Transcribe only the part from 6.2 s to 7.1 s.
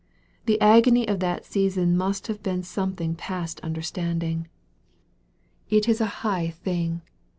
high thing.